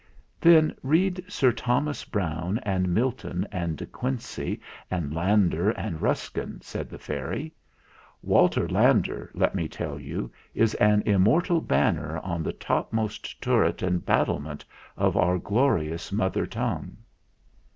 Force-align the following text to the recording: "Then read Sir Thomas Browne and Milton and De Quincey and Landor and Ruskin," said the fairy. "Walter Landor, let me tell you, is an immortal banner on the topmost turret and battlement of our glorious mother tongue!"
"Then 0.39 0.75
read 0.81 1.23
Sir 1.31 1.51
Thomas 1.51 2.05
Browne 2.05 2.57
and 2.63 2.91
Milton 2.91 3.45
and 3.51 3.77
De 3.77 3.85
Quincey 3.85 4.59
and 4.89 5.13
Landor 5.13 5.69
and 5.69 6.01
Ruskin," 6.01 6.59
said 6.63 6.89
the 6.89 6.97
fairy. 6.97 7.53
"Walter 8.23 8.67
Landor, 8.67 9.29
let 9.35 9.53
me 9.53 9.67
tell 9.67 9.99
you, 9.99 10.31
is 10.55 10.73
an 10.73 11.03
immortal 11.05 11.61
banner 11.61 12.17
on 12.23 12.41
the 12.41 12.51
topmost 12.53 13.39
turret 13.43 13.83
and 13.83 14.03
battlement 14.03 14.65
of 14.97 15.15
our 15.15 15.37
glorious 15.37 16.11
mother 16.11 16.47
tongue!" 16.47 16.97